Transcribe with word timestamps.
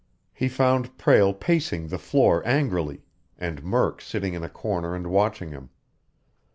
He 0.33 0.49
found 0.49 0.97
Prale 0.97 1.31
pacing 1.31 1.89
the 1.89 1.99
floor 1.99 2.41
angrily, 2.43 3.03
and 3.37 3.63
Murk 3.63 4.01
sitting 4.01 4.33
in 4.33 4.43
a 4.43 4.49
corner 4.49 4.95
and 4.95 5.05
watching 5.05 5.51
him. 5.51 5.69